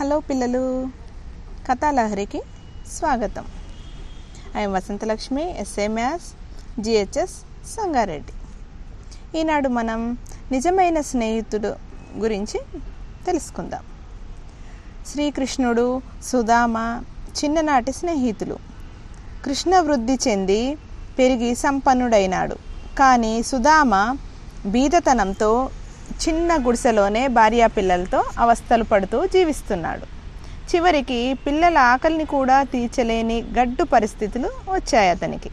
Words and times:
Hello 0.00 0.20
పిల్లలు. 0.20 0.88
కథాలహరికి 1.68 2.42
స్వాగతం. 2.92 3.44
I'm 4.56 4.72
Vasanthalakshmi 4.72 5.60
SA 5.60 5.86
maths 5.86 6.32
GHS 6.80 7.32
Sangareddy. 7.66 8.32
ఈనాడు 9.38 9.68
మనం 9.68 10.18
నిజమైన 10.52 11.00
స్నేహితుడు 11.00 11.74
గురించి 12.18 12.60
తెలుసుకుందాం. 13.26 13.84
శ్రీకృష్ణుడు 15.06 16.02
సుధామ 16.24 17.02
చిన్ననాటి 17.44 17.92
స్నేహితులు. 17.92 18.58
కృష్ణ 19.44 19.80
వృద్ధి 19.80 20.18
చెంది 20.28 20.76
పెరిగి 21.18 21.54
సంపన్నుడైనాడు. 21.54 22.56
కానీ 22.98 23.42
సుధామ 23.42 24.16
బీదతనంతో 24.66 25.70
చిన్న 26.28 26.66
గుడిసెలోనే 26.66 27.28
భార్యా 27.28 27.66
పిల్లలతో 27.66 28.24
అవస్థలు 28.38 28.84
పడుతూ 28.84 29.26
జీవిస్తున్నాడు. 29.26 30.16
చివరికి 30.76 31.34
పిల్లల 31.46 31.78
ఆకలిని 31.78 32.24
కూడా 32.24 32.62
తీర్చలేని 32.62 33.42
గడ్డు 33.42 33.84
పరిస్థితులు 33.84 34.50
వచ్చాయి 34.70 35.10
అతనికి. 35.10 35.50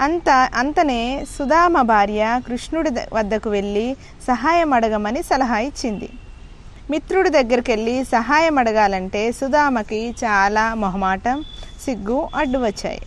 అంత 0.00 0.50
అంతనే 0.54 1.24
సుధామ 1.38 1.82
భార్య 1.82 2.40
కృష్ణుడి 2.46 2.90
ద- 2.90 3.08
వద్దకు 3.12 3.50
వెళ్ళి 3.50 3.96
సహాయం 4.26 4.72
అడగమని 4.72 5.22
సలహా 5.22 5.58
ఇచ్చింది. 5.58 6.08
మిత్రుడి 6.90 7.30
దగ్గరికి 7.30 7.72
వెళ్ళి 7.72 8.04
సహాయం 8.04 8.58
అడగాలంటే 8.58 9.32
సుధామకి 9.32 10.10
చాలా 10.10 10.74
మొహమాటం 10.74 11.44
సిగ్గు 11.84 12.28
అడ్డు 12.34 12.58
వచ్చాయి. 12.58 13.00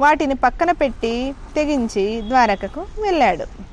వాటిని 0.00 0.34
పక్కన 0.34 0.72
పెట్టి 0.72 1.34
తెగించి 1.56 2.22
ద్వారకకు 2.28 2.80
వెళ్ళాడు. 2.80 3.69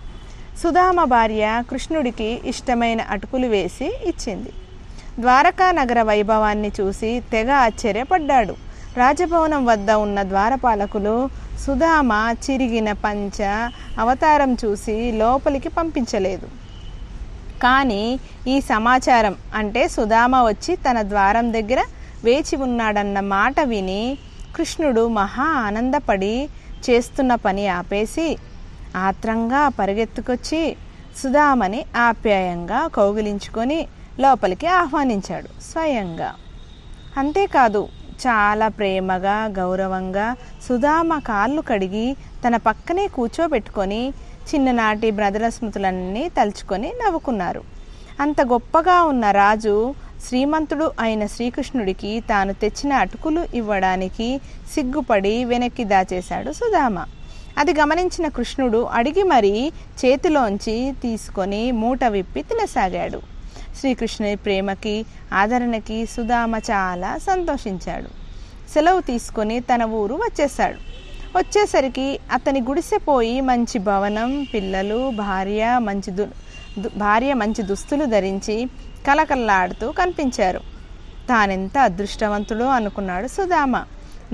సుధామ 0.61 0.99
భార్య 1.03 1.63
కృష్ణుడికి 1.69 2.29
ఇష్టమైన 2.51 3.01
అటుకులు 3.13 3.47
వేసి 3.47 3.87
ఇచ్చింది. 4.11 4.51
ద్వారకా 5.19 5.67
నగర 5.71 5.99
వైభవాన్ని 6.01 6.71
చూసి 6.79 7.09
తెగ 7.31 7.49
ఆశ్చర్యపడ్డాడు. 7.65 8.55
రాజభవనం 8.97 9.65
వద్ద 9.65 9.91
ఉన్న 10.05 10.19
ద్వారపాలకులు 10.23 11.15
సుధామ 11.65 12.11
చిరిగిన 12.45 12.89
పంచ 13.05 13.39
అవతారం 13.99 14.51
చూసి 14.53 14.95
లోపలికి 15.11 15.69
పంపించలేదు. 15.69 16.47
కానీ 17.63 18.03
ఈ 18.47 18.57
సమాచారం 18.71 19.35
అంటే 19.55 19.87
సుధామ 19.87 20.35
వచ్చి 20.41 20.75
తన 20.75 20.97
ద్వారం 21.13 21.53
దగ్గర 21.53 21.81
వేచి 22.23 22.55
ఉన్నాడన్న 22.57 23.19
మాట 23.19 23.59
విని 23.71 24.03
కృష్ణుడు 24.55 25.07
మహా 25.07 25.47
ఆనందపడి 25.67 26.35
చేస్తున్న 26.85 27.35
పని 27.45 27.67
ఆపేసి 27.67 28.27
ఆత్రంగా 28.95 29.69
పరిగెత్తుకొచ్చి 29.69 30.77
సుధామని 31.17 31.85
ఆప్యాయంగా 31.97 32.87
కౌగిలించుకొని 32.87 33.87
లోపలికి 34.19 34.67
ఆహ్వానించాడు 34.67 35.61
స్వయంగా. 35.61 36.33
అంతేకాదు 37.17 37.87
చాలా 38.27 38.67
ప్రేమగా 38.67 39.45
గౌరవంగా 39.45 40.35
సుధామ 40.67 41.19
కాళ్ళు 41.19 41.61
కడిగి 41.61 42.15
తన 42.47 42.55
పక్కనే 42.55 43.07
కూర్చోబెట్టుకొని 43.07 44.13
చిన్ననాటి 44.49 45.11
బ్రదర 45.11 45.49
స్మృతులన్నీ 45.49 46.29
తలుచుకొని 46.29 46.93
నవ్వుకున్నారు. 47.05 47.63
అంత 48.19 48.41
గొప్పగా 48.41 49.03
ఉన్న 49.03 49.31
రాజు 49.31 49.93
శ్రీమంతుడు 50.27 50.91
అయిన 50.99 51.25
శ్రీకృష్ణుడికి 51.25 52.23
తాను 52.29 52.53
తెచ్చిన 52.53 52.93
అటుకులు 52.93 53.47
ఇవ్వడానికి 53.53 54.41
సిగ్గుపడి 54.73 55.43
వెనక్కి 55.43 55.83
దాచేశాడు 55.83 56.51
సుధామ. 56.51 57.05
అది 57.57 57.73
గమనించిన 57.73 58.27
కృష్ణుడు 58.27 58.83
అడిగి 58.83 59.23
మరీ 59.23 59.71
చేతిలోంచి 60.05 60.93
తీసుకొని 61.01 61.71
మూట 61.71 62.03
విప్పి 62.05 62.41
తినసాగాడు. 62.43 63.21
శ్రీకృష్ణుని 63.79 64.35
ప్రేమకి 64.35 65.05
ఆదరణకి 65.33 66.05
సుధామ 66.05 66.55
చాలా 66.55 67.17
సంతోషించాడు. 67.17 68.09
సెలవు 68.73 69.01
తీసుకొని 69.01 69.59
తన 69.59 69.83
ఊరు 69.83 70.15
వచ్చేశాడు. 70.15 70.79
వచ్చేసరికి 71.37 72.19
అతని 72.31 72.61
గుడిసెపోయి 72.61 73.41
మంచి 73.41 73.79
భవనం 73.79 74.47
పిల్లలు 74.53 75.09
భార్య 75.09 75.79
మంచి 75.81 76.11
దు 76.11 76.27
భార్య 76.97 77.33
మంచి 77.33 77.61
దుస్తులు 77.63 78.05
ధరించి 78.05 78.65
కలకల్లాడుతూ 79.07 79.91
కనిపించారు. 79.91 80.59
తానెంత 81.29 81.77
అదృష్టవంతుడో 81.77 82.65
అనుకున్నాడు 82.65 83.27
సుధామ. 83.27 83.75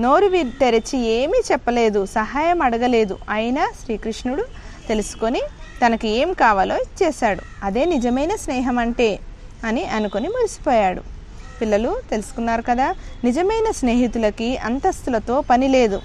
నోరు 0.00 0.26
వి- 0.26 0.50
తెరచి 0.60 0.98
ఏమీ 0.98 1.42
చెప్పలేదు 1.52 2.06
సహాయం 2.06 2.62
అడగలేదు. 2.62 3.18
అయినా 3.30 3.72
శ్రీకృష్ణుడు 3.84 4.44
తెలుసుకొని 4.88 5.42
తనకి 5.86 6.08
ఏం 6.08 6.32
కావాలో 6.32 6.76
ఇచ్చేశాడు. 6.76 7.42
అదే 7.62 7.84
నిజమైన 7.84 8.34
స్నేహం 8.34 8.78
అంటే 8.78 9.18
అని 9.64 9.84
అనుకొని 9.84 10.28
మురిసిపోయాడు. 10.28 11.02
పిల్లలు 11.60 12.00
తెలుసుకున్నారు 12.10 12.62
కదా 12.62 12.94
నిజమైన 13.24 13.70
స్నేహితులకి 13.70 14.56
అంతస్తులతో 14.56 15.40
పని 15.40 15.68
లేదు. 15.68 16.02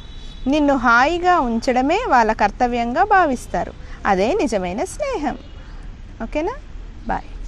నిన్ను 0.47 0.75
హాయిగా 0.75 1.39
ఉంచడమే 1.39 1.99
వాళ్ళ 2.07 2.33
కర్తవ్యంగా 2.33 3.03
భావిస్తారు. 3.03 3.73
అదే 4.05 4.33
నిజమైన 4.33 4.83
స్నేహం. 4.83 5.37
ఓకేనా? 6.23 6.53
బాయ్. 7.07 7.38